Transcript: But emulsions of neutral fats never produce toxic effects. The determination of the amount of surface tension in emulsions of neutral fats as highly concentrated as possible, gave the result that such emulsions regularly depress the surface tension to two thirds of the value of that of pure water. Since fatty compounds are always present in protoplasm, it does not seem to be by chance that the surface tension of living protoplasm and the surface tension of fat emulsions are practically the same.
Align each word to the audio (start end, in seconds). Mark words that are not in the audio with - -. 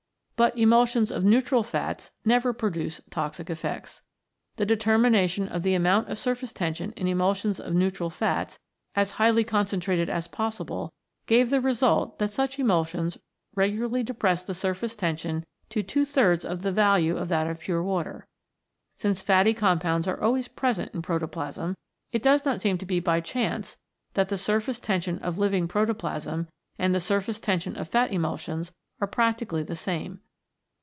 But 0.37 0.57
emulsions 0.57 1.11
of 1.11 1.23
neutral 1.23 1.61
fats 1.61 2.09
never 2.25 2.51
produce 2.51 2.99
toxic 3.11 3.47
effects. 3.51 4.01
The 4.55 4.65
determination 4.65 5.47
of 5.47 5.61
the 5.61 5.75
amount 5.75 6.09
of 6.09 6.17
surface 6.17 6.51
tension 6.51 6.89
in 6.93 7.05
emulsions 7.05 7.59
of 7.59 7.75
neutral 7.75 8.09
fats 8.09 8.57
as 8.95 9.11
highly 9.21 9.43
concentrated 9.43 10.09
as 10.09 10.27
possible, 10.27 10.91
gave 11.27 11.51
the 11.51 11.61
result 11.61 12.17
that 12.17 12.31
such 12.33 12.57
emulsions 12.57 13.19
regularly 13.53 14.01
depress 14.01 14.43
the 14.43 14.55
surface 14.55 14.95
tension 14.95 15.45
to 15.69 15.83
two 15.83 16.05
thirds 16.05 16.43
of 16.43 16.63
the 16.63 16.71
value 16.71 17.17
of 17.17 17.29
that 17.29 17.45
of 17.45 17.59
pure 17.59 17.83
water. 17.83 18.25
Since 18.95 19.21
fatty 19.21 19.53
compounds 19.53 20.07
are 20.07 20.19
always 20.23 20.47
present 20.47 20.91
in 20.95 21.03
protoplasm, 21.03 21.77
it 22.11 22.23
does 22.23 22.45
not 22.45 22.61
seem 22.61 22.79
to 22.79 22.85
be 22.87 22.99
by 22.99 23.21
chance 23.21 23.77
that 24.15 24.29
the 24.29 24.39
surface 24.39 24.79
tension 24.79 25.19
of 25.19 25.37
living 25.37 25.67
protoplasm 25.67 26.47
and 26.79 26.95
the 26.95 26.99
surface 26.99 27.39
tension 27.39 27.75
of 27.75 27.89
fat 27.89 28.11
emulsions 28.11 28.71
are 28.99 29.05
practically 29.05 29.61
the 29.61 29.75
same. 29.75 30.19